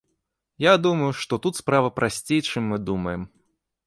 [0.63, 3.29] Я думаю, што тут справа прасцей чым мы думаем.